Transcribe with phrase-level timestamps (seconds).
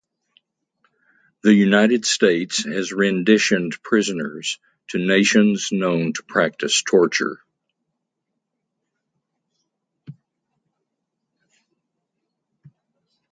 [1.43, 7.39] The United States has "renditioned" prisoners to nations known to practice torture.